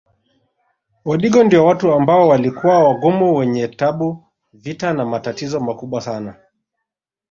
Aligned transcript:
Wadigo 1.05 1.43
ndio 1.43 1.65
watu 1.65 1.91
ambao 1.93 2.27
walikuwa 2.27 2.79
wagumu 2.83 3.35
wenye 3.35 3.67
tabu 3.67 4.23
vita 4.53 4.93
na 4.93 5.05
matatizo 5.05 5.59
makubwa 5.59 6.01
sana 6.01 6.35